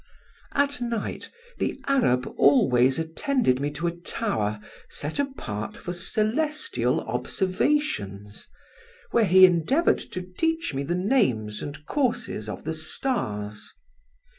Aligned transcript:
"At 0.55 0.81
night 0.81 1.29
the 1.59 1.79
Arab 1.85 2.25
always 2.35 2.97
attended 2.97 3.59
me 3.59 3.69
to 3.73 3.85
a 3.85 3.91
tower 3.95 4.59
set 4.89 5.19
apart 5.19 5.77
for 5.77 5.93
celestial 5.93 7.01
observations, 7.01 8.47
where 9.11 9.25
he 9.25 9.45
endeavoured 9.45 9.99
to 9.99 10.23
teach 10.23 10.73
me 10.73 10.81
the 10.81 10.95
names 10.95 11.61
and 11.61 11.85
courses 11.85 12.49
of 12.49 12.63
the 12.63 12.73
stars. 12.73 13.75